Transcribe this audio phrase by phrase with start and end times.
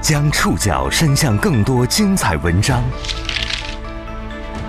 [0.00, 2.82] 将触角伸向更多精彩文章，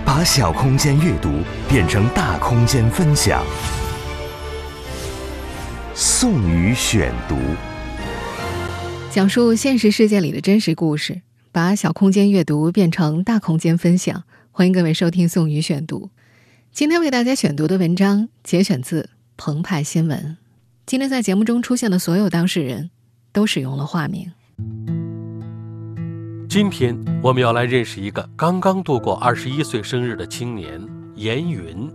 [0.05, 1.39] 把小空间阅读
[1.69, 3.41] 变成大空间分享。
[5.95, 7.37] 宋宇选读，
[9.09, 11.21] 讲述现实世界里的真实故事，
[11.53, 14.23] 把小空间阅读变成大空间分享。
[14.51, 16.09] 欢迎各位收听宋宇选读。
[16.73, 20.37] 今天为大家选读的文章节选自澎湃新闻。
[20.85, 22.91] 今天在节目中出现的所有当事人
[23.31, 24.29] 都使用了化名。
[26.51, 31.89] 今天我们要来认识一个刚刚度过二十一岁生日的青年严云，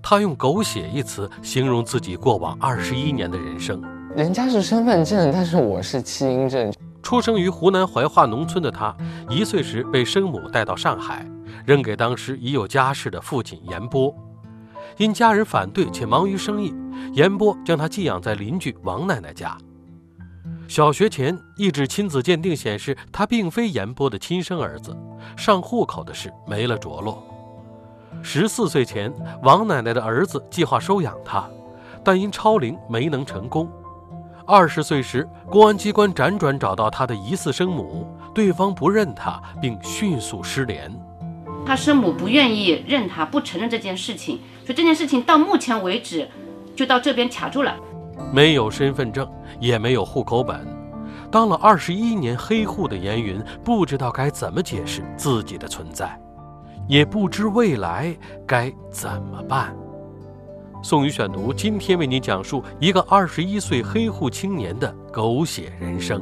[0.00, 3.82] 他用“狗血”一词形容自己过往二十一年的人生。
[4.14, 6.72] 人家是身份证，但是我是弃婴证。
[7.02, 8.96] 出生于湖南怀化农村的他，
[9.28, 11.26] 一岁时被生母带到上海，
[11.66, 14.14] 扔给当时已有家室的父亲严波。
[14.98, 16.72] 因家人反对且忙于生意，
[17.12, 19.58] 严波将他寄养在邻居王奶奶家。
[20.66, 24.96] 小学前，一纸亲子鉴定显示他并非严波的亲生儿子，
[25.36, 27.22] 上户口的事没了着落。
[28.22, 29.12] 十四岁前，
[29.42, 31.48] 王奶奶的儿子计划收养他，
[32.02, 33.70] 但因超龄没能成功。
[34.46, 40.90] 二十岁时，公安机关辗转找到他的疑似生母，对方不认他，并迅速失联。
[41.66, 46.28] 他生母不愿意认他，不承认这件事情，所以这件事情到目前为止
[46.74, 47.76] 就到这边卡住了。
[48.32, 49.28] 没有身份证，
[49.60, 50.66] 也没有户口本，
[51.30, 56.18] 当了二十一年黑户的严云不知道该怎么解释自己的存在，
[56.88, 59.74] 也不知未来该怎么办。
[60.82, 66.20] 宋宇选读今天为您讲述一个二十一岁黑户青年的狗血人生。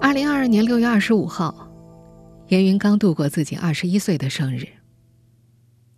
[0.00, 1.65] 二零二二年六月二十五号。
[2.48, 4.68] 严云刚度过自己二十一岁的生日。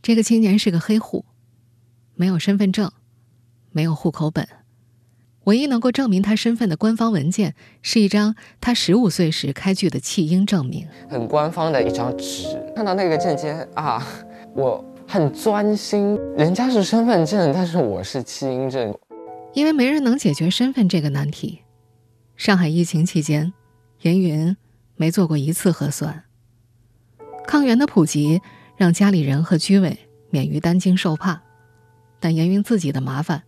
[0.00, 1.26] 这个青年是个黑户，
[2.14, 2.90] 没有身份证，
[3.70, 4.48] 没有户口本，
[5.44, 10.86] 唯一能够证明他身份的官方文件是一张他十五岁时开具的弃婴证明。
[11.10, 14.02] 很官方的一张纸，看到那个证件啊，
[14.54, 16.18] 我很专心。
[16.34, 18.96] 人家是身份证，但是我是弃婴证。
[19.52, 21.60] 因为没人能解决身份这个难题，
[22.36, 23.52] 上海疫情期间，
[24.00, 24.56] 严云
[24.96, 26.24] 没做过一次核酸。
[27.48, 28.42] 抗原的普及
[28.76, 29.98] 让家里人和居委
[30.28, 31.40] 免于担惊受怕，
[32.20, 33.42] 但严云自己的麻烦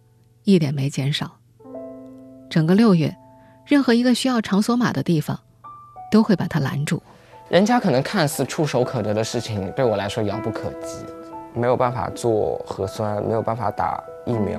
[0.44, 1.30] 一点没减少。
[2.48, 3.14] 整个六月，
[3.66, 5.38] 任何一个需要场所码的地方，
[6.10, 7.02] 都会把他拦住。
[7.50, 11.04] 人家可能看似触手可得的事情，对我来说遥不可及，
[11.52, 14.58] 没有办法做核酸，没有办法打疫苗。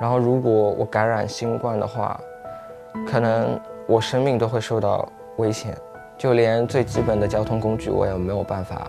[0.00, 2.20] 然后，如果我感染新冠的话，
[3.08, 3.58] 可能
[3.88, 5.76] 我生命都会受到危险。
[6.22, 8.88] 就连最基本的交通工具，我也没有办法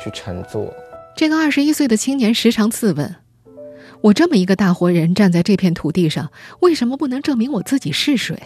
[0.00, 0.72] 去乘坐。
[1.16, 3.16] 这个二十一岁的青年时常自问：
[4.02, 6.30] 我这么一个大活人站在这片土地上，
[6.60, 8.40] 为什么不能证明我自己是谁？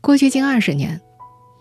[0.00, 1.02] 过去近二十年，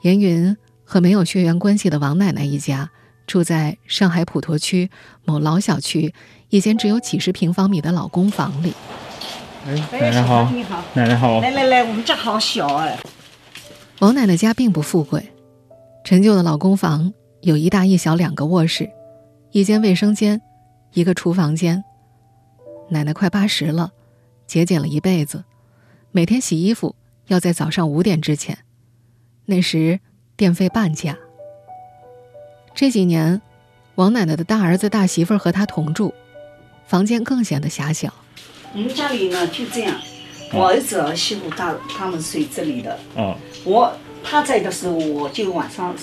[0.03, 0.55] 严云
[0.85, 2.89] 和没有血缘关系的王奶奶一家
[3.27, 4.89] 住在上海普陀区
[5.25, 6.13] 某老小区
[6.47, 8.73] 一间只有几十平方米的老公房里。
[9.67, 12.97] 哎，奶奶好，你好，奶奶好，来来来，我们这好小哎。
[13.99, 15.31] 王奶奶家并不富贵，
[16.03, 18.89] 陈旧的老公房有一大一小两个卧室，
[19.51, 20.41] 一间卫生间，
[20.93, 21.83] 一个厨房间。
[22.89, 23.91] 奶奶快八十了，
[24.45, 25.43] 节俭了一辈子，
[26.11, 26.95] 每天洗衣服
[27.27, 28.57] 要在早上五点之前，
[29.45, 29.99] 那时
[30.35, 31.17] 电费半价。
[32.75, 33.41] 这几年，
[33.95, 36.13] 王奶奶的大儿子大媳妇儿和她同住，
[36.85, 38.13] 房间更显得狭小。
[38.73, 39.97] 我们家里呢就这样。
[40.53, 43.91] 我儿子儿媳妇他他们睡这里的，嗯，我
[44.24, 45.96] 他在的时候，我就晚上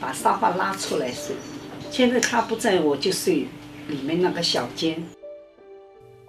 [0.00, 1.36] 把沙发拉出来睡。
[1.90, 3.46] 现在他不在，我就睡
[3.88, 5.02] 里面那个小间。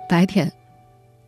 [0.10, 0.52] 白天，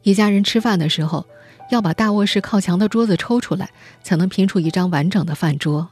[0.01, 1.25] 一家人吃饭的时候，
[1.71, 3.69] 要把大卧室靠墙的桌子抽出来，
[4.01, 5.91] 才能拼出一张完整的饭桌。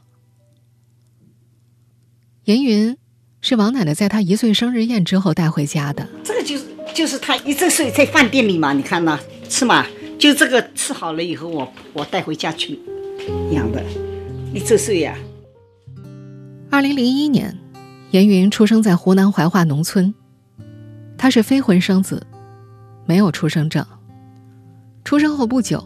[2.44, 2.98] 严云
[3.40, 6.06] 是王奶奶在她一岁生日宴之后带回家的。
[6.22, 9.86] 这个就是就是他一直睡在饭店里嘛，你看呐，吃嘛。
[10.22, 12.78] 就这个吃好了以后，我我带回家去
[13.50, 13.82] 养的，
[14.54, 15.18] 一周岁呀。
[16.70, 17.58] 二零零一年，
[18.12, 20.14] 严云出生在湖南怀化农村，
[21.18, 22.24] 他是非婚生子，
[23.04, 23.84] 没有出生证。
[25.02, 25.84] 出生后不久，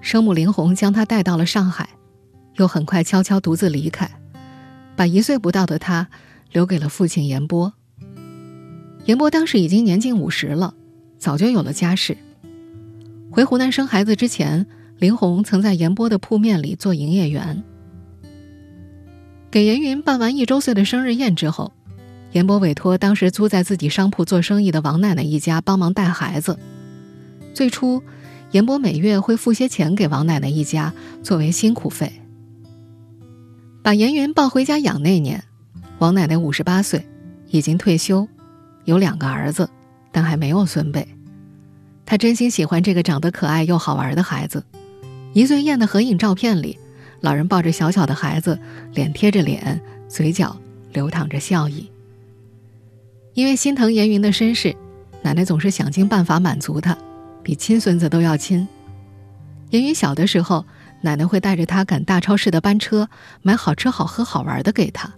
[0.00, 1.90] 生母林红将他带到了上海，
[2.54, 4.10] 又很快悄悄独自离开，
[4.96, 6.08] 把一岁不到的他
[6.52, 7.74] 留给了父亲严波。
[9.04, 10.72] 严波当时已经年近五十了，
[11.18, 12.16] 早就有了家室。
[13.34, 14.64] 回湖南生孩子之前，
[14.96, 17.64] 林红曾在严波的铺面里做营业员。
[19.50, 21.72] 给严云办完一周岁的生日宴之后，
[22.30, 26.56] 严波委托当时租在自己商铺做生意的王奶奶一家帮忙带孩子。
[27.52, 28.00] 最初，
[28.52, 30.92] 严波每月会付些钱给王奶奶一家
[31.24, 32.12] 作为辛苦费。
[33.82, 35.42] 把严云抱回家养那年，
[35.98, 37.04] 王奶奶五十八岁，
[37.50, 38.28] 已经退休，
[38.84, 39.68] 有两个儿子，
[40.12, 41.04] 但还没有孙辈。
[42.06, 44.64] 他真心喜欢这个长得可爱又好玩的孩子。
[45.32, 46.78] 一岁宴的合影照片里，
[47.20, 48.58] 老人抱着小小的孩子，
[48.92, 50.56] 脸贴着脸，嘴角
[50.92, 51.90] 流淌着笑意。
[53.32, 54.76] 因为心疼严云的身世，
[55.22, 56.96] 奶奶总是想尽办法满足他，
[57.42, 58.68] 比亲孙子都要亲。
[59.70, 60.64] 严云小的时候，
[61.00, 63.08] 奶奶会带着他赶大超市的班车，
[63.42, 65.12] 买好吃好喝好玩的给他。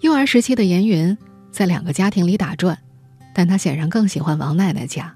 [0.00, 1.16] 幼儿时期的严云
[1.50, 2.76] 在两个家庭里打转，
[3.34, 5.14] 但他显然更喜欢王奶奶家。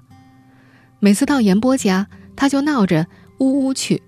[1.05, 3.05] 每次到严波家，他就闹着
[3.37, 4.01] 呜呜去，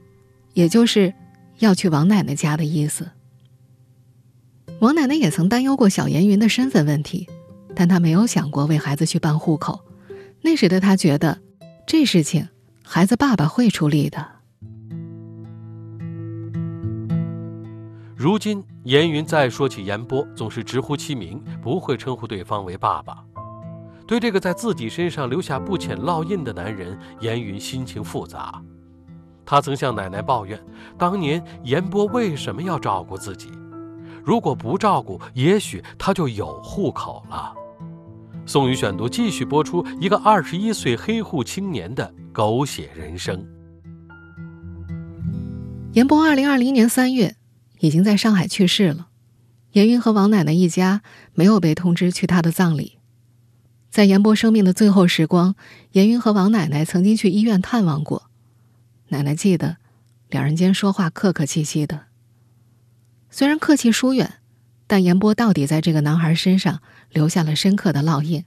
[0.53, 1.13] 也就是
[1.59, 3.11] 要去王奶奶家的意思。
[4.79, 7.29] 王奶奶也曾担忧过小严云的身份问题。
[7.75, 9.81] 但她没有想过为孩子去办户口，
[10.41, 11.37] 那时的她觉得，
[11.85, 12.47] 这事情
[12.83, 14.25] 孩子爸爸会出力的。
[18.15, 23.23] 如今，严云再说起严波，总是直呼其名，不会称呼对方为爸爸。
[24.07, 28.63] 对这个在自己身上留下不浅烙印的男人，严云心情复杂。
[29.45, 30.57] 他曾向奶奶抱怨，
[30.97, 33.49] 当年严波为什么要照顾自己？
[34.23, 37.53] 如果不照顾，也许他就有户口了。
[38.45, 43.45] 宋宇选读继续播出一个二十一岁黑户青年的狗血人生。
[45.93, 47.35] 严波二零二零年三月
[47.79, 49.07] 已经在上海去世了，
[49.73, 51.01] 严云和王奶奶一家
[51.33, 52.96] 没有被通知去他的葬礼。
[53.97, 55.55] 在严波生命的最后时光，
[55.93, 58.29] 严云和王奶奶曾经去医院探望过。
[59.07, 59.77] 奶奶记得，
[60.29, 62.01] 两人间说话客客气气的。
[63.31, 64.35] 虽然客气疏远，
[64.85, 66.79] 但严波到底在这个男孩身上。
[67.09, 68.45] 留下了深刻的烙印。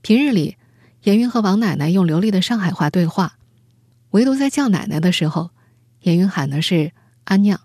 [0.00, 0.56] 平日里，
[1.02, 3.38] 严云和王奶奶用流利的上海话对话，
[4.10, 5.50] 唯独在叫奶奶的时候，
[6.02, 6.92] 严云喊的是
[7.24, 7.62] “阿娘”。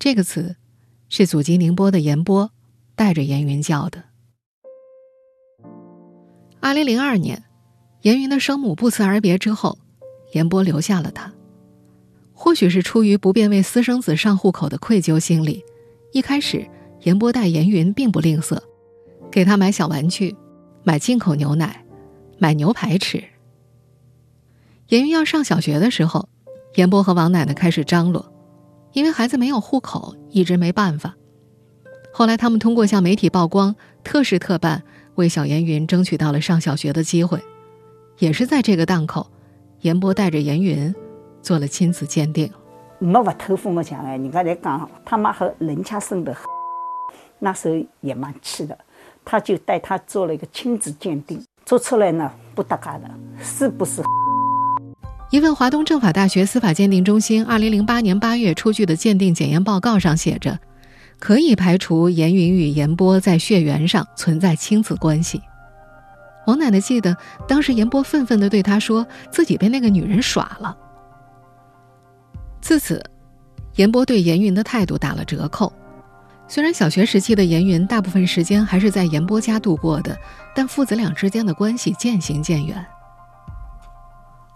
[0.00, 0.56] 这个词
[1.08, 2.50] 是祖籍宁波的严波
[2.96, 4.06] 带着严云叫的。
[6.64, 7.42] 二零零二年，
[8.02, 9.76] 严云的生母不辞而别之后，
[10.32, 11.32] 严波留下了他。
[12.32, 15.64] 或许是出于不便为私生子上户口的愧疚心理，
[16.12, 16.64] 一开始。
[17.00, 18.56] 严波待严云并不吝啬，
[19.28, 20.36] 给他买小玩具，
[20.84, 21.84] 买进口牛奶，
[22.38, 23.24] 买牛排吃。
[24.86, 26.28] 严云要上小学的时候，
[26.76, 28.32] 严波和王奶奶开始张罗，
[28.92, 31.16] 因为孩子没有户口，一直没办法。
[32.12, 33.74] 后来他们通过向媒体曝光，
[34.04, 34.84] 特事特办，
[35.16, 37.40] 为小严云争取到了上小学的机会。
[38.18, 39.26] 也是在这个档口，
[39.80, 40.94] 严波带着严云
[41.40, 42.50] 做了亲子鉴定。
[42.98, 46.36] 没不偷父母钱哎，人家在讲他妈和人家生的。
[47.40, 48.78] 那时候也蛮气的，
[49.24, 53.10] 他就带他做了一个亲子鉴定，做出来呢不搭嘎的，
[53.42, 54.02] 是不是？
[55.30, 60.56] 一份华东政法大学司法鉴定中心二零零八年八月出具的鉴定检验报告上写着，
[61.22, 65.40] 可以排除严云与严波在血缘上存在亲子关系。
[66.48, 67.16] 王奶奶记得
[67.46, 70.76] 当时严波愤愤地对她说，自己被那个女人耍了。
[72.60, 73.00] 自此，
[73.76, 75.72] 严波对严云的态度打了折扣。
[76.48, 80.18] 虽然小学时期的严云大部分时间还是在严波家度过的，
[80.52, 82.84] 但父子俩之间的关系渐行渐远。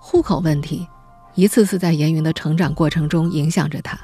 [0.00, 0.85] 户口问题
[1.37, 3.97] 一次次在严云的成长过程中影响着他。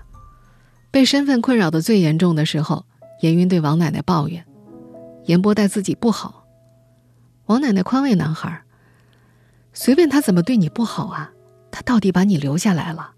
[0.93, 2.85] 被身份困扰的最严重的时候，
[3.23, 4.45] 严云对王奶奶抱怨
[5.25, 6.47] ：“严波待自己不好。”
[7.47, 8.63] 王奶奶宽慰男孩
[9.73, 11.33] ：“随便他怎么对你不好啊，
[11.71, 13.15] 他到底把你留下来了。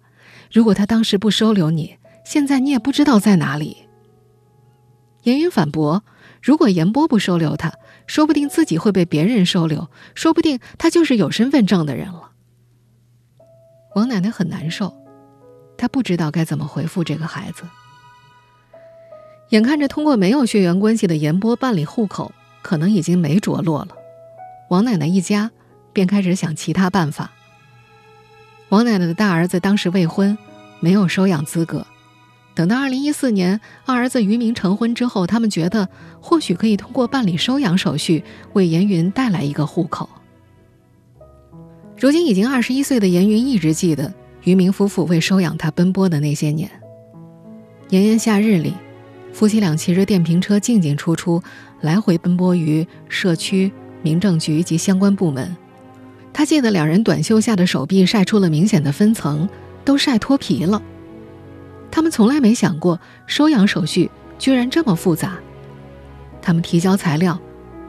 [0.53, 3.89] 如果他当时不收留你，现在你也不知道在哪里。”
[5.25, 6.05] 严云反驳
[6.41, 7.73] ：“如果严波不收留他，
[8.07, 12.31] 说不定自己会被别人收留，说不定他就是有身份证的人了。”
[13.97, 14.95] 王奶奶很难受，
[15.77, 17.65] 他不知道该怎么回复这个孩子。
[19.51, 23.89] 眼看着通过没有血缘关系的严波办理户口可能已经没着落了，
[24.71, 25.51] 王奶奶一家
[25.93, 27.31] 便开始想其他办法。
[28.71, 30.37] 王奶奶的大儿子当时未婚，
[30.81, 31.87] 没有收养资格。
[32.55, 35.89] 等到二零一四年二儿子于明成婚之后，他们觉得
[36.21, 40.09] 或许可以通过办理收养手续为严云带来一个户口。
[41.99, 44.13] 如今已经二十一岁的严云一直记得
[44.45, 46.71] 渔民夫妇为收养他奔波的那些年。
[47.89, 48.75] 炎炎夏日里，
[49.33, 51.43] 夫妻俩骑着电瓶车进进出出，
[51.81, 53.73] 来回奔波于社区、
[54.03, 55.55] 民政局及相关部门。
[56.33, 59.49] 他记得两人短袖下的手臂晒出了明显的分层，
[59.85, 60.83] 都晒脱皮了。
[61.91, 65.39] 他们从来没想过收养手续居然这么复杂，
[66.43, 67.39] 他们提交材料，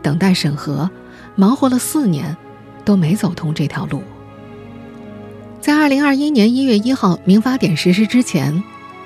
[0.01, 0.89] 等待审核，
[1.35, 2.37] 忙活了四年，
[2.85, 4.03] 都没走通这条路。
[5.65, 8.63] 在二零二一年一月一号民法典实施之前，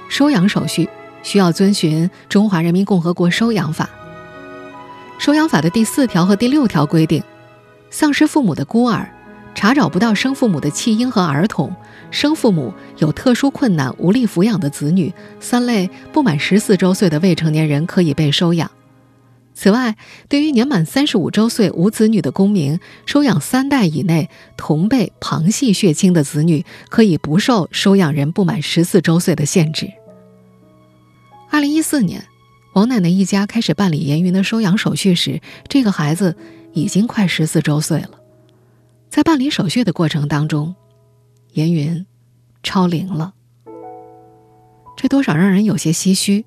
[0.09, 0.89] 收养手续
[1.23, 3.89] 需要遵循《中华人民共和国收养法》。
[5.23, 7.23] 收养法的第四条和第六条规定，
[7.89, 9.09] 丧失父母的孤儿。
[9.55, 11.73] 查找不到生父母的弃婴和儿童，
[12.11, 18.69] 生父母有特殊困难无力抚养的子女，三类不满十四周岁的未成年人可以被收养。
[19.61, 19.97] 此外，
[20.29, 29.91] 对于年满三十五周岁无子女的公民，收养三代以内同辈旁系血亲的子女，可以不受收养人不满十四周岁的限制。
[31.49, 32.25] 二零一四年，
[32.71, 36.37] 王奶奶一家开始办理严云的收养手续时，这个孩子
[36.71, 38.11] 已经快十四周岁了。
[39.09, 40.73] 在办理手续的过程当中，
[41.51, 42.05] 严云
[42.63, 43.33] 超龄了，
[44.95, 46.45] 这多少让人有些唏嘘。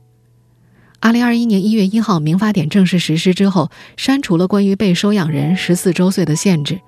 [1.02, 6.80] 二零二一年一月一号，民法典正式实施之后，删除了关于被收养人十四周岁的限制。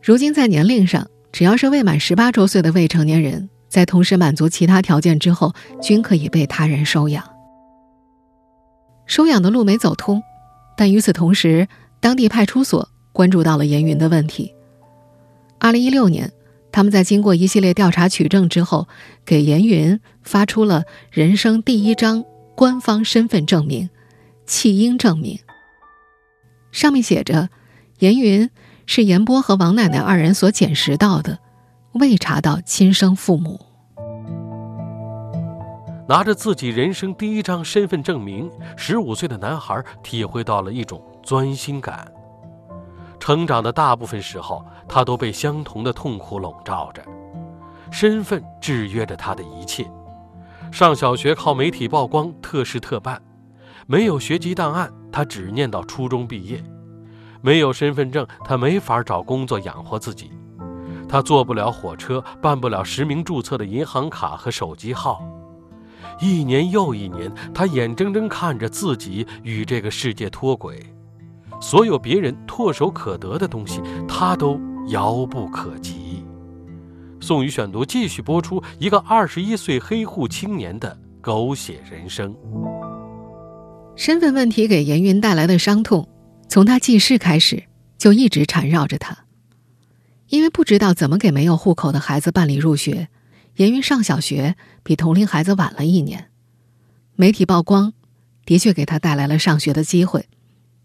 [0.00, 5.52] 如今在年龄上，只要是未满十八周岁的未成年人，在同时满足其他条件之后，
[5.82, 7.24] 均可以被他人收养。
[9.04, 10.22] 收养的路没走通，
[10.76, 11.66] 但与此同时，
[11.98, 14.54] 当地派出所关注到了严云的问题。
[15.58, 16.30] 二零一六年，
[16.70, 18.86] 他们在经过一系列调查取证之后，
[19.26, 22.24] 给严云发出了人生第一张
[22.60, 23.88] 官方身份证明——
[24.44, 25.38] 弃婴证明。
[26.72, 27.48] 上面写着
[28.00, 28.50] ：“严云
[28.84, 31.38] 是严波和王奶奶二人所捡拾到的，
[31.92, 33.58] 未查到亲生父母。”
[36.06, 42.12] 拿着自己人生第一张身份证明，十五岁的男孩体会到了一种钻心感。
[43.18, 47.02] 成长的大部分时候，他都被相同的痛苦笼罩着，
[47.90, 49.90] 身份制约着他的一切。
[50.72, 53.20] 上小学靠媒体曝光、特事特办，
[53.86, 56.58] 没有学籍档案，他只念到初中毕业；
[57.42, 60.30] 没有身份证，他没法找工作养活自己。
[61.08, 65.22] 他坐不了火车，办不了实名注册的银行卡和手机号。
[66.20, 70.80] 一年又一年，他眼睁睁看着自己与这个世界脱轨。
[71.60, 75.99] 所有别人唾手可得的东西，他都遥不可及。
[77.20, 82.34] 宋宇选读继续播出一个二十一岁黑户青年的狗血人生。
[83.94, 86.08] 身份问题给严云带来的伤痛，
[86.48, 87.62] 从他记事开始
[87.98, 89.26] 就一直缠绕着他。
[90.28, 93.08] 因为不知道怎么给没有户口的孩子办理入学，
[93.56, 96.30] 严云上小学比同龄孩子晚了一年。
[97.16, 97.92] 媒体曝光，
[98.46, 100.26] 的确给他带来了上学的机会。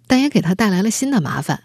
[0.07, 1.63] 但也给他带来了新的麻烦。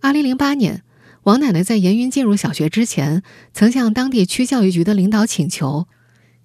[0.00, 0.82] 二零零八年，
[1.24, 3.22] 王奶奶在严云进入小学之前，
[3.52, 5.86] 曾向当地区教育局的领导请求，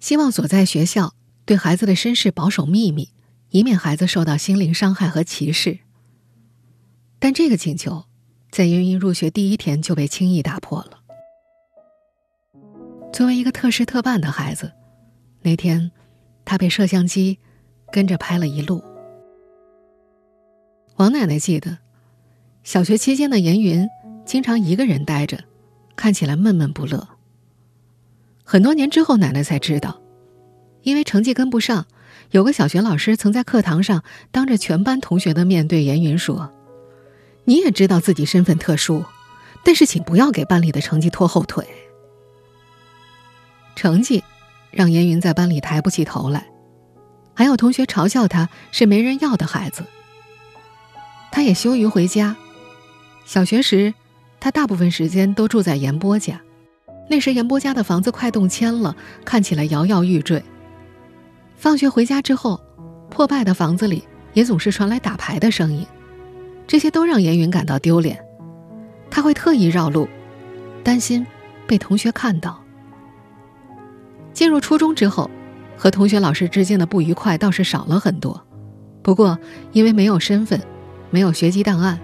[0.00, 1.14] 希望所在学校
[1.44, 3.10] 对孩子的身世保守秘密，
[3.50, 5.78] 以免孩子受到心灵伤害和歧视。
[7.18, 8.04] 但这个请求，
[8.50, 11.00] 在严云入学第一天就被轻易打破了。
[13.12, 14.72] 作为一个特事特办的孩子，
[15.40, 15.90] 那天，
[16.44, 17.38] 他被摄像机
[17.90, 18.82] 跟着拍了一路。
[20.96, 21.78] 王奶奶记得，
[22.62, 23.88] 小学期间的严云
[24.24, 25.38] 经常一个人呆着，
[25.96, 27.08] 看起来闷闷不乐。
[28.42, 30.00] 很多年之后，奶奶才知道，
[30.82, 31.86] 因为成绩跟不上，
[32.30, 36.52] 有个小学老师曾在课堂上当着全班同学的面对严云说
[37.44, 39.04] ：“你也知道自己身份特殊，
[39.64, 41.66] 但是请不要给班里的成绩拖后腿。”
[43.76, 44.22] 成绩
[44.70, 46.46] 让严云在班里抬不起头来，
[47.34, 49.84] 还有同学嘲笑他是没人要的孩子。
[51.32, 52.36] 他也羞于回家。
[53.24, 53.94] 小学时，
[54.44, 56.38] 他大部分时间都住在严波家。
[57.08, 60.44] 那时，严波家的房子快动迁了，看起来摇摇欲坠。
[61.56, 62.60] 放学回家之后，
[63.08, 65.86] 破败的房子里也总是传来打牌的声音，
[66.66, 68.22] 这些都让严云感到丢脸。
[69.10, 70.06] 他会特意绕路，
[70.82, 71.26] 担心
[71.66, 72.62] 被同学看到。
[74.34, 75.30] 进入初中之后，
[75.74, 78.46] 和同学、老师之间的不愉快倒是少了很多。
[79.02, 79.38] 不过，
[79.72, 80.60] 因为没有身份。
[81.10, 81.98] 没有学籍档案，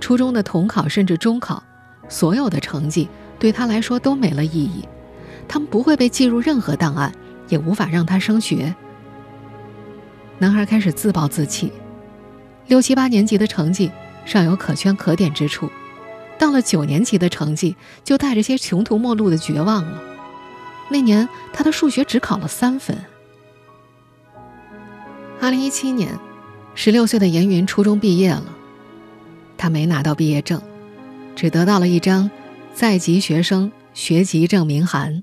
[0.00, 1.62] 初中的统考甚至中考，
[2.08, 4.88] 所有的成绩对他来说都没了意义，
[5.46, 7.12] 他们不会被记入任何档案，
[7.48, 8.74] 也无法让他升学。
[10.38, 11.72] 男孩开始自暴自弃，
[12.66, 13.90] 六七八年级的成绩
[14.24, 15.70] 尚有可圈可点之处，
[16.38, 20.02] 到了九年级的成绩就带着些穷途末路的绝望了。
[20.90, 22.96] 那年他的数学只考了三分。
[25.40, 26.18] 二零一七年。
[26.74, 28.44] 十六岁的严云初中毕业了，
[29.58, 30.62] 他没拿到毕业证，
[31.36, 32.30] 只得到了一张
[32.72, 35.22] 在籍学生学籍证明函，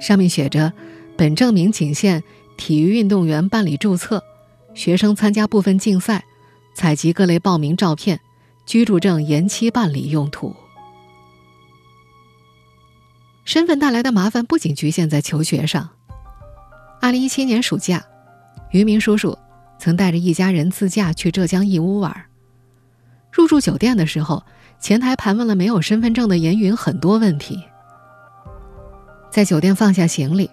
[0.00, 0.72] 上面写着
[1.18, 2.22] ：“本证明仅限
[2.56, 4.22] 体育运动员办理注册，
[4.74, 6.24] 学生参加部分竞赛，
[6.74, 8.20] 采集各类报名照片、
[8.64, 10.54] 居住证延期办理用途。
[13.44, 15.90] 身份带来的麻烦不仅局限在求学上。
[17.00, 18.04] 二零一七年暑假，
[18.70, 19.36] 于明叔叔
[19.78, 22.27] 曾带着一家人自驾去浙江义乌玩。
[23.30, 24.42] 入住酒店的时候，
[24.80, 27.62] 前台盘问了没有身份证的严云很多问题。
[29.30, 30.50] 在酒店放下行李，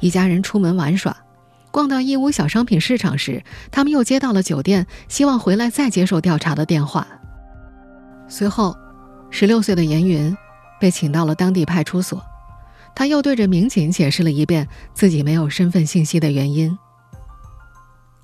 [0.00, 1.16] 一家人出门玩耍，
[1.70, 7.06] 逛到义乌小商品市场时，他们又接到了酒店希望回来再接受调查的电话。
[8.28, 8.76] 随后，
[9.30, 10.36] 十六岁的严云
[10.80, 12.22] 被请到了当地派出所。
[12.94, 16.76] 他又对着民警解释了一遍自己没有身份信息的原因。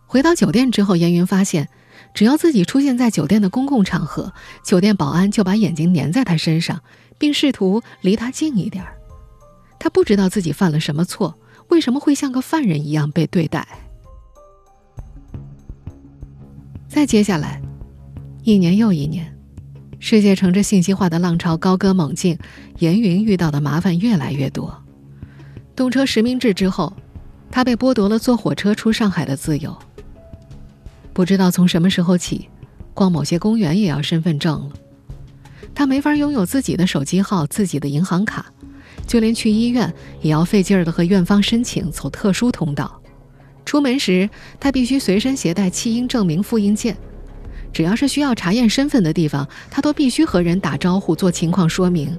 [0.06, 1.68] 回到酒店之后，严云发现，
[2.14, 4.32] 只要自己出现在酒店的公共场合，
[4.64, 6.80] 酒店保安就把眼睛粘在他身上，
[7.18, 8.96] 并试图离他近一点儿。
[9.78, 13.66] 他不知道自己犯了什么错，为什么会像个犯人一样被对待。
[16.88, 17.60] 再接下来，
[18.44, 19.36] 一年又一年。
[19.98, 22.36] 世界乘着信息化的浪潮高歌猛进，
[22.80, 24.82] 严云遇到的麻烦越来越多。
[25.74, 26.92] 动车实名制之后，
[27.50, 29.78] 他被剥夺了坐火车出上海的自由。
[31.12, 32.48] 不知道从什么时候起，
[32.94, 34.70] 逛某些公园也要身份证了。
[35.74, 38.46] 他没法拥有自己的手机号、自己的银行卡，
[39.06, 43.00] 就连去医院也要费劲儿的和院方申请走特殊通道。
[43.64, 44.28] 出门时，
[44.58, 46.96] 他必须随身携带弃婴证明复印件。
[47.72, 52.16] 只要是需要查验身份的地方，他都必须和人打招呼，做情况说明。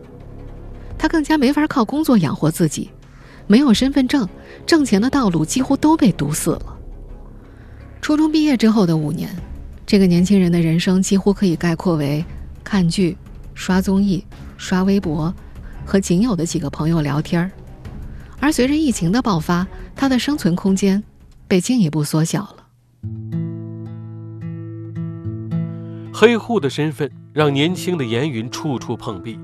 [0.97, 2.89] 他更加没法靠工作养活自己，
[3.45, 4.27] 没有身份证，
[4.65, 6.72] 挣钱的道路几乎都被堵死了。
[8.03, 9.33] 初中毕业之后的五年，
[9.85, 12.23] 这个年轻人的人生几乎可以概括为
[12.61, 13.15] 看剧、
[13.53, 14.21] 刷综艺、
[14.57, 15.33] 刷微博，
[15.85, 17.49] 和仅有的几个朋友聊天儿。
[18.41, 21.01] 而随着疫情的爆发，他的生存空间
[21.47, 22.57] 被进一步缩小了。
[26.13, 29.39] 黑户的身份让年轻的严云处处碰壁，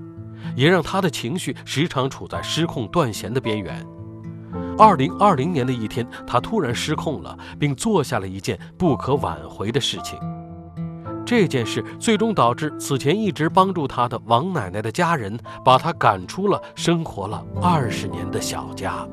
[0.57, 3.87] 也让他的情绪时常处在失控断弦的边缘。
[4.79, 10.17] 二零二零年的一天，他突然失控了，并做下了一件不可挽回的事情。
[11.25, 19.05] 这件事最终导致此前一直帮助他的王奶奶的家人把他赶出了生活了二十年的小家。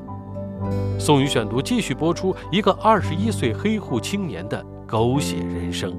[0.97, 5.93] 宋宇选读继续播出一个二十一岁黑户青年的狗血人生。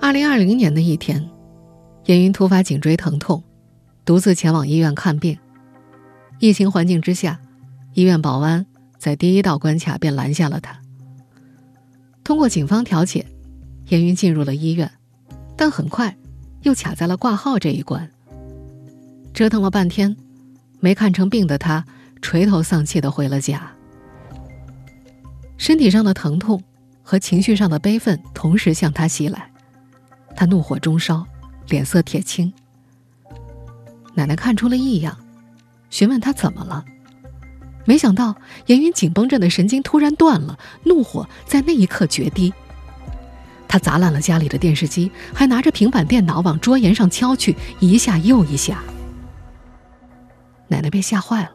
[0.00, 1.30] 二零二零年的一天，
[2.06, 3.42] 严云突发颈椎疼痛，
[4.04, 5.38] 独自前往医院看病。
[6.38, 7.40] 疫情环境之下，
[7.94, 8.66] 医院保安
[8.98, 10.78] 在第一道关卡便拦下了他。
[12.22, 13.24] 通过警方调解，
[13.88, 14.90] 严云进入了医院，
[15.56, 16.14] 但很快
[16.62, 18.10] 又卡在了挂号这一关。
[19.32, 20.14] 折腾了半天，
[20.80, 21.84] 没看成病的他
[22.20, 23.72] 垂头丧气的回了家。
[25.56, 26.62] 身体上的疼痛
[27.02, 29.50] 和情绪上的悲愤同时向他袭来，
[30.36, 31.26] 他怒火中烧，
[31.68, 32.52] 脸色铁青。
[34.14, 35.16] 奶奶看出了异样，
[35.90, 36.84] 询问他怎么了。
[37.84, 38.34] 没想到
[38.66, 42.52] 严云紧绷着的神经突然断了，怒火在那一刻决堤。
[43.66, 48.82] 他砸烂了家里的电视机，还拿着平板电脑往桌沿上敲去，一下又一下。
[50.68, 51.50] 奶奶被吓坏了，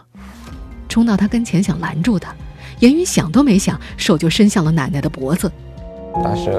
[0.90, 2.36] 冲到他跟前想拦住他。
[2.80, 5.52] 严云想都没想，手就伸向了奶奶的脖子。
[6.24, 6.52] 但是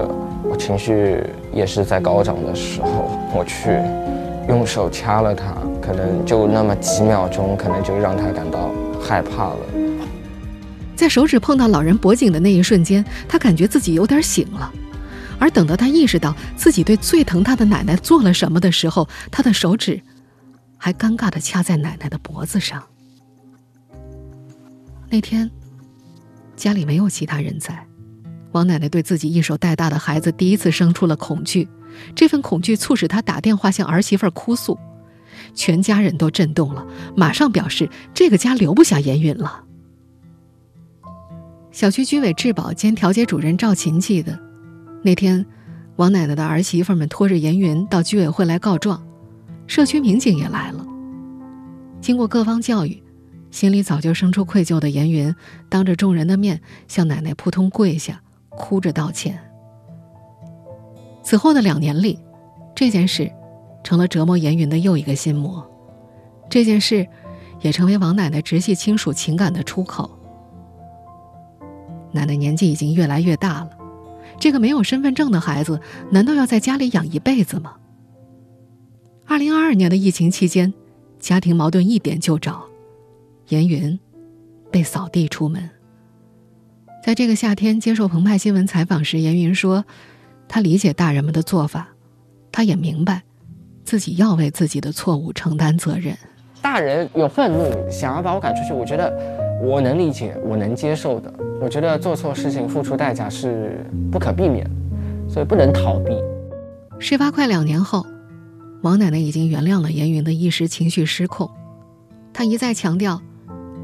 [0.42, 3.78] 我情绪也是在高涨的时候，我去
[4.48, 9.58] 用手掐了他，可能就那么几秒钟，可能就让他感到害怕了。
[10.96, 14.72] 在手指碰到老人脖颈的那一瞬间，他感觉自己有点醒了。
[15.38, 20.00] 而等到他意识到自己对最疼他的奶奶做了什么的时候，他的手指
[20.76, 22.82] 还尴尬地掐在奶奶的脖子上。
[25.08, 25.50] 那天。
[26.56, 27.86] 家里没有其他人在，
[28.52, 31.68] 王奶奶对自己一手带大的孩子第一次生出了恐惧，
[32.14, 34.78] 这份恐惧促使她打电话向儿媳妇哭诉，
[35.54, 36.86] 全家人都震动了，
[37.16, 39.64] 马上表示这个家留不下严允了。
[41.70, 44.38] 小区居委质保兼调解主任赵琴记得，
[45.02, 45.46] 那天，
[45.96, 49.00] 王奶奶的儿媳妇们拖着严云到居委会来告状，
[49.68, 50.84] 社区民警也来了，
[52.00, 53.00] 经过各方教育。
[53.52, 55.34] 心里早就生出愧疚的严云，
[55.68, 58.22] 当着众人的面向奶奶扑通跪下，
[58.60, 59.38] 哭着道歉。
[61.22, 62.18] 此后的两年里，
[62.74, 63.32] 这件事
[63.82, 65.66] 成了折磨严云的又一个心魔，
[66.50, 67.08] 这件事
[67.60, 70.10] 也成为王奶奶直系亲属情感的出口。
[72.12, 73.70] 奶奶年纪已经越来越大了，
[74.38, 77.76] 这个没有身份证的孩子，难道要在家里养一辈子吗？
[79.26, 80.74] 二零二二年的疫情期间，
[81.18, 82.60] 家庭矛盾一点就着。
[83.48, 83.98] 严云
[84.70, 85.70] 被扫地出门。
[87.02, 89.84] 在这个夏天接受澎湃新闻采访时，严云说
[90.46, 91.88] ：“他理解大人们的做法，
[92.52, 93.22] 他也明白
[93.84, 96.14] 自己要为自己的错误承担责任。
[96.60, 99.10] 大人有愤怒，想要把我赶出去，我觉得
[99.62, 101.32] 我能理解，我能接受的。
[101.58, 103.82] 我觉得做错事情付出代价是
[104.12, 104.68] 不可避免，
[105.26, 106.12] 所以不能逃避。”
[107.00, 108.04] 事发快两年后，
[108.82, 111.50] 王奶奶已经原谅了严云的一时情绪失控。
[112.34, 113.22] 她一再强调，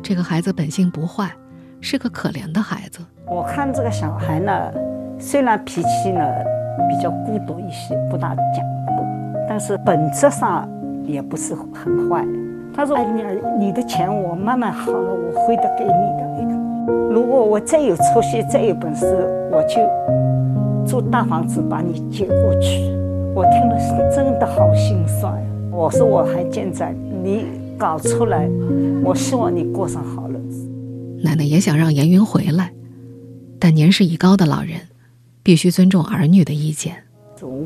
[0.02, 1.34] 这个孩子本性不坏。
[1.80, 3.00] 是个可怜的孩子。
[3.26, 4.52] 我看这个小孩呢，
[5.18, 6.20] 虽然脾气呢
[6.88, 8.64] 比较孤独一些，不大讲，
[9.48, 10.68] 但是本质上
[11.04, 12.24] 也不是很坏。
[12.74, 16.26] 他说：“哎，女儿，你的钱我慢慢好了，我会的给你的。
[17.10, 19.06] 如果我再有出息，再有本事，
[19.50, 19.80] 我就
[20.86, 22.94] 住大房子把你接过去。”
[23.34, 25.32] 我听了是真的好心酸。
[25.70, 27.46] 我说我还健在，你
[27.78, 28.46] 搞出来，
[29.02, 30.35] 我希望你过上好日子。
[31.22, 32.72] 奶奶也想让严云回来，
[33.58, 34.80] 但年事已高的老人
[35.42, 37.04] 必须尊重儿女的意见。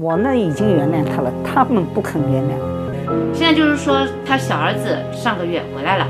[0.01, 3.35] 我呢已经原谅他了，他们不肯原谅。
[3.35, 6.07] 现在就是说，他小儿子上个月回来了，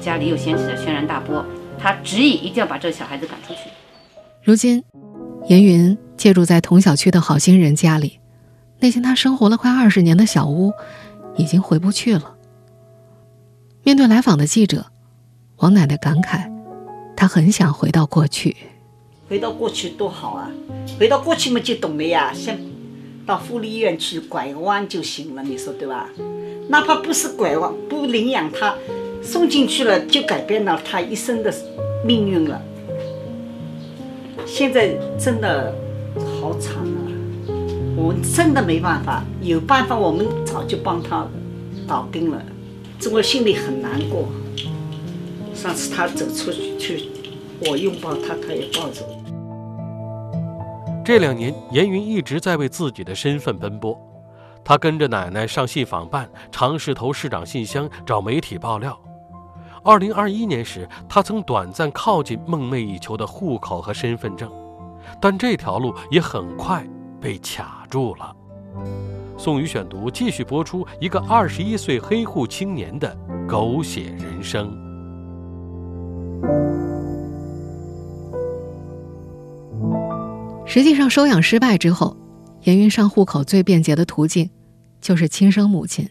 [0.00, 1.44] 家里又掀起了轩然大波，
[1.78, 3.60] 他执意一定要把这个小孩子赶出去。
[4.42, 4.82] 如今，
[5.48, 8.18] 严云借住在同小区的好心人家里，
[8.80, 10.72] 那间他生活了快二十年的小屋
[11.36, 12.34] 已经回不去了。
[13.84, 14.86] 面对来访的记者，
[15.56, 16.50] 王奶奶感慨。
[17.18, 18.56] 他很想回到过去，
[19.28, 20.52] 回到过去多好啊！
[21.00, 22.56] 回到过去嘛就懂了呀，先
[23.26, 26.08] 到福利院去拐个弯就行了，你说对吧？
[26.68, 28.76] 哪怕不是拐弯，不领养他，
[29.20, 31.52] 送进去了就改变了他一生的
[32.06, 32.62] 命运了。
[34.46, 35.74] 现在真的
[36.40, 37.02] 好惨啊！
[37.96, 41.26] 我们真的没办法，有办法我们早就帮他
[41.84, 42.40] 搞定了，
[43.00, 44.28] 这我心里很难过。
[45.60, 47.10] 上次他走出去，
[47.68, 49.18] 我拥抱他，他也抱着我。
[51.04, 54.00] 这两年，严云一直在为自己的身份奔波。
[54.64, 58.96] 他跟着奶奶上信访办，尝试投市长信箱，找媒体爆料。
[59.82, 64.48] 二零二一年时，他曾短暂靠近梦寐以求的户口和身份证，
[65.20, 66.86] 但这条路也很快
[67.20, 68.32] 被卡住了。
[69.36, 73.12] 宋宇选读继续播出一个二十一岁黑户青年的
[73.48, 74.87] 狗血人生。
[80.68, 82.14] 实际上，收养失败之后，
[82.64, 84.50] 严云上户口最便捷的途径
[85.00, 86.06] 就是亲生母亲。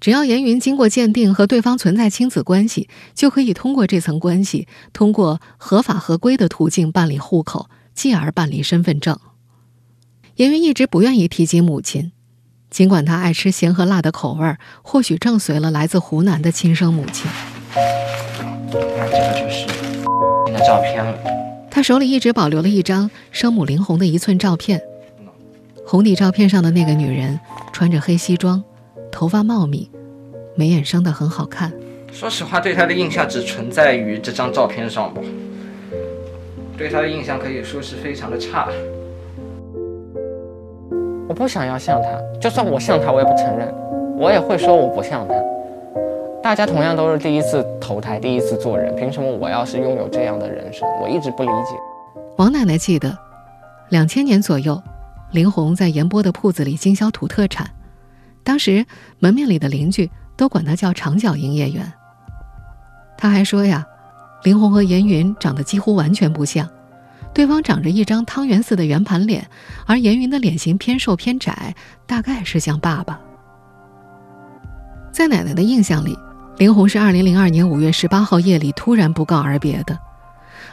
[0.00, 9.18] 只要严云经过鉴定和对方存在亲子关系，就可以通过这层关系，通过合法合规的途径办理户口，继而办理身份证。
[10.36, 12.12] 严云一直不愿意提及母亲，
[12.70, 17.30] 尽管他爱吃咸和辣的口味或许正随了来自湖南的亲生母亲。
[17.74, 19.66] 那这个就是
[20.46, 21.49] 你的照片了。
[21.70, 24.82] 他手里一直保留了一张生母林红的一寸照片。
[25.86, 27.38] 红底照片上的那个女人
[27.72, 28.62] 穿着黑西装，
[29.10, 29.90] 头发茂密，
[30.56, 31.72] 眉眼生得很好看。
[32.12, 35.20] 说实话，对她的印象只存在于这张照片上吧。
[36.76, 38.68] 对她的印象可以说是非常的差。
[41.28, 42.08] 我不想要像她，
[42.40, 43.72] 就算我像她，我也不承认，
[44.16, 45.34] 我也会说我不像她。
[46.42, 50.88] 大家同样都是第一次投胎，第一次做人，凭什么我要是拥有这样的人生？
[51.00, 51.76] 我一直不理解。
[52.38, 53.16] 王奶奶记得，
[53.90, 54.82] 两千年左右，
[55.32, 57.70] 林红在盐波的铺子里经销土特产，
[58.42, 58.86] 当时
[59.18, 61.92] 门面里的邻居都管她叫长脚营业员。
[63.18, 63.86] 她还说呀，
[64.42, 66.66] 林红和严云长得几乎完全不像，
[67.34, 69.46] 对方长着一张汤圆似的圆盘脸，
[69.84, 71.74] 而严云的脸型偏瘦偏窄，
[72.06, 73.20] 大概是像爸爸。
[75.12, 76.16] 在奶奶的印象里。
[76.60, 79.98] 林红是二零零二年五月十八号夜里突然不告而别的，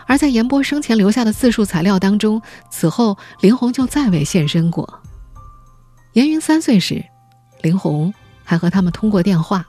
[0.05, 5.01] 而在严波生前留下的自述材料当中，此后林红就再未现身过。
[6.11, 7.01] 严云三岁时，
[7.61, 9.65] 林红还和他们通过电话，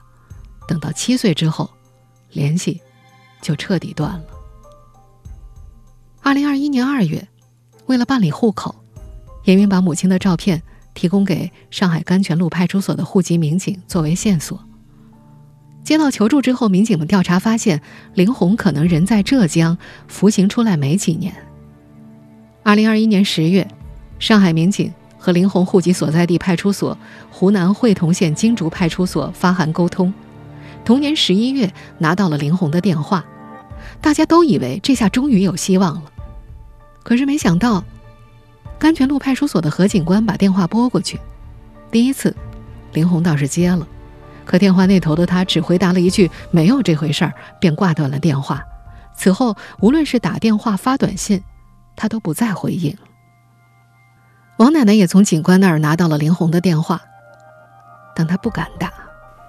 [0.66, 1.70] 等到七岁之后，
[2.32, 2.82] 联系
[3.40, 4.24] 就彻底断了。
[6.20, 7.28] 二零二一年二月，
[7.86, 8.74] 为了办理户口，
[9.44, 10.60] 严云把母亲的照片
[10.94, 14.60] 提供给上海甘泉路派出所的户籍民警作为线索。
[15.88, 17.80] 接到求助之后，民警们调查发现，
[18.12, 21.34] 林红可能人在浙江，服刑出来没几年。
[22.62, 23.66] 二零二一年十月，
[24.18, 26.98] 上海民警和林红户籍所在地派出所
[27.30, 30.12] 湖南会同县金竹派出所发函沟通。
[30.84, 33.24] 同年十一月，拿到了林红的电话，
[34.02, 36.12] 大家都以为这下终于有希望了。
[37.02, 37.82] 可是没想到，
[38.78, 41.18] 甘泉路派出所的何警官把电话拨过去，
[41.90, 42.36] 第一次，
[42.92, 43.88] 林红倒是接了。
[44.48, 48.64] 可电话那头的他只回答了一句“没有这回事儿”，便挂断了电话。
[49.14, 51.44] 此后无论是打电话发短信，
[51.94, 52.96] 他都不再回应。
[54.56, 57.02] 王奶奶也从警官那儿拿到了林红的电话，
[58.16, 58.90] 但她不敢打。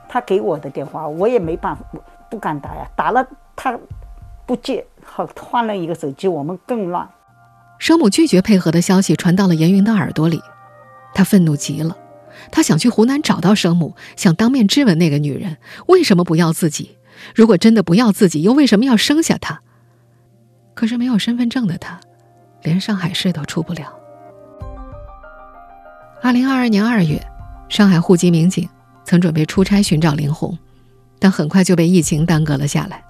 [0.10, 1.82] 他给我的电话，我也没办法，
[2.30, 2.86] 不敢打呀。
[2.98, 3.80] 打了他
[4.46, 7.08] 不接，好换了一个手机，我们更乱。
[7.78, 10.42] 生母拒绝配合的消息传到了严云的耳朵里，
[11.14, 11.96] 他愤怒极了，
[12.52, 15.58] 他想去湖南找到生母，想当面质问那个女人
[15.88, 16.98] 为什么不要自己。
[17.36, 19.62] 如果真的不要自己，又为什么要生下他？
[20.74, 22.00] 可是没有身份证的他，
[22.64, 23.94] 连上海市都出不了。
[26.22, 27.26] 二零二二年二月，
[27.70, 28.68] 上海户籍民警。
[29.06, 30.56] 曾准备出差寻找林红，
[31.18, 33.04] 但很快就被疫情耽搁了下来。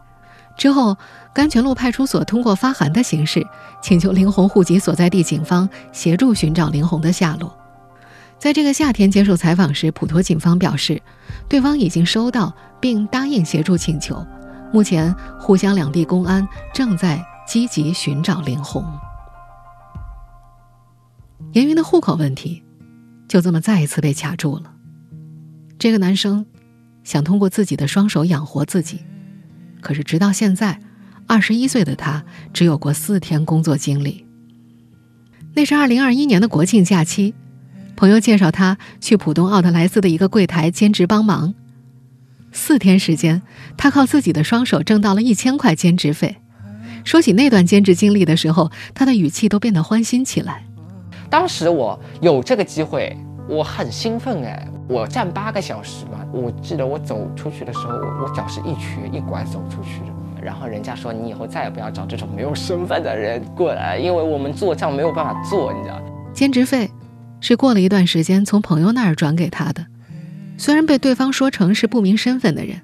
[0.55, 0.95] 之后，
[1.33, 3.45] 甘泉路派出所通过发函的形式，
[3.81, 7.53] 请求林红户籍所在地警方协助寻找林红的下落。
[8.39, 11.01] 在这个夏天接受采访时，普陀警方表示，
[11.49, 14.25] 对方已经收到并答应协助请求。
[14.71, 18.83] 目前，沪湘两地公安正在积极寻找林红。
[21.51, 22.63] 严云的户口问题，
[23.27, 24.73] 就这么再一次被卡住了。
[25.77, 26.45] 这个男生
[27.03, 29.01] 想通过自己的双手养活自己，
[29.81, 30.79] 可是直到现在，
[31.27, 32.23] 二十一岁的他
[32.53, 34.25] 只有过四天工作经历。
[35.55, 37.33] 那是二零二一年的国庆假期，
[37.99, 41.53] 朋友介绍他去浦东奥特莱斯的一个柜台兼职帮忙。
[42.53, 43.41] 四天时间，
[43.75, 46.37] 他靠自己的双手挣到了一千块兼职费。
[47.03, 50.63] 说起那段兼职经历的时候，他的语气都变得欢欣起来。
[51.29, 53.17] 当时我有这个机会，
[53.49, 54.65] 我很兴奋哎。
[54.87, 60.41] 我站八个小时嘛，我记得我走出去的时候，我我脚是一瘸一拐走出去的。
[60.41, 66.01] 然后人家说你以后再也不要找这种没有身份的人过来，因为我们做账没有办法做，你知道。
[66.33, 66.89] 兼职费
[67.41, 69.87] 是过了一段时间从朋友那儿转给他的，
[70.57, 72.81] 虽然被对方说成是不明身份的人，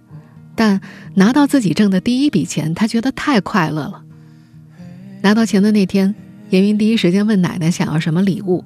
[0.56, 0.82] 但
[1.16, 4.04] 拿到自己挣的第一笔钱，他觉得太快乐了。
[5.22, 6.16] 拿到钱的那天，
[6.50, 8.64] 严云第一时间问奶奶想要什么礼物，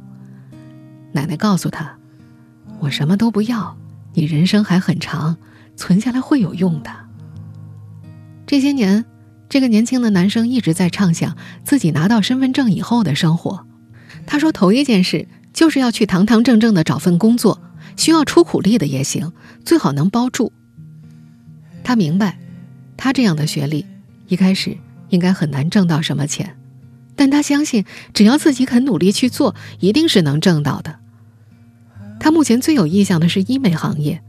[1.14, 1.98] 奶奶告诉他。
[2.80, 3.78] 我什么都不要，
[4.14, 5.38] 你人生还很长，
[5.76, 6.92] 存下来会有用的。
[8.46, 9.06] 这些年，
[9.50, 13.66] 这个年轻的男生一直在畅想自己拿到身份证以后的生活。
[14.26, 15.28] 他说，头一件事
[15.60, 17.62] 就是要去堂堂正正的找份工作，
[17.98, 19.34] 需要出苦力的也行，
[19.66, 20.54] 最好能包住。
[21.84, 22.40] 他明白，
[22.96, 23.86] 他这样的学历，
[24.30, 24.78] 一开始
[25.10, 26.56] 应该很难挣到什么钱，
[27.18, 31.00] 但他相信，只要自己肯努力去做，一定是能挣到的。
[32.22, 34.24] 他目前最有意向的是医美行业，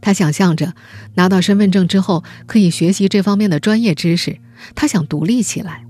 [0.00, 0.74] 他想象着
[1.14, 4.40] 拿到身份证之后可以学习这方面的专业知识，
[4.74, 5.84] 他想独立起来。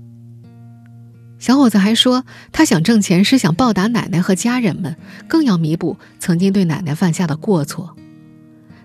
[1.43, 4.95] 小伙子还说，他想挣钱是想报答奶奶和家人们，
[5.27, 7.97] 更要弥补曾经对奶奶犯下的过错。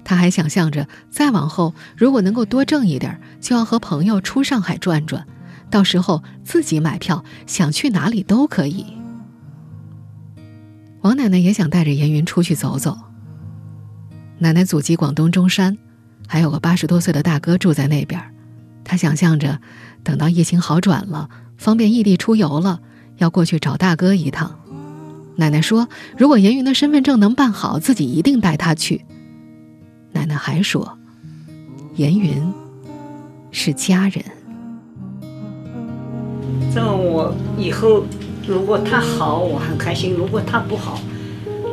[0.02, 5.24] 他还想象着再往后，如果能够多挣一点，就要和朋友出上海转转，
[5.70, 8.86] 到时候自己买票，想去哪里都可以。
[11.02, 12.98] 王奶奶也想带着严云出去走走。
[14.38, 15.78] 奶奶祖籍广东中山，
[16.26, 18.20] 还有个八十多岁的大哥住在那边。
[18.82, 19.60] 她想象着，
[20.02, 22.80] 等到疫情好转了，方便异地出游了，
[23.18, 24.58] 要过去找大哥一趟。
[25.36, 29.04] 奶奶说，如果严云的身份证能办好，自己一定带他去。
[30.12, 30.96] 奶奶还说，
[31.96, 32.50] 严云
[33.50, 34.24] 是家人。
[36.74, 38.04] 这我以后。
[38.46, 40.98] 如果他好，我很开心；如果他不好，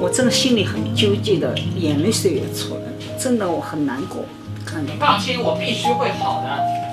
[0.02, 3.18] 我真的心里很纠结的，眼泪水也出来了。
[3.18, 4.26] 真的，我很难过。
[4.82, 6.85] 你放心，我必须会好的。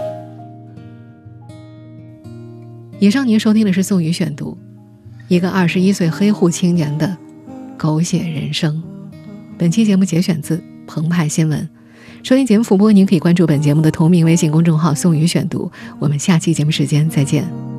[3.03, 4.57] 以上您收听的是宋宇选读，
[5.27, 7.17] 一个二十一岁黑户青年的
[7.77, 8.81] 狗血人生。
[9.59, 11.69] 本期节目节选自澎湃新闻。
[12.23, 15.69] 收听节目复播，您可以关注本节目的同名微信公众号“宋宇选读”。
[15.99, 17.72] 我们下期节目时间再见。